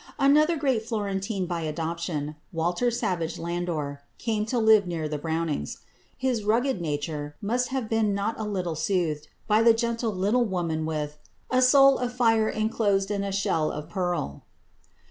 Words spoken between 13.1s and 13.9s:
in a shell of